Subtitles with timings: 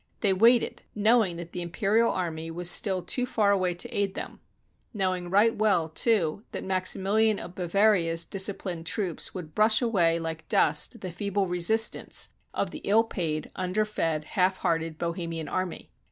[0.21, 4.39] They waited, knowing that the imperial army was still too far away to aid them;
[4.95, 11.01] knowing right well, too, that Maximilian of Bavaria's disciplined troops would brush away like dust
[11.01, 15.91] the feeble resistance of the ill paid, under fed, half hearted Bohemian army.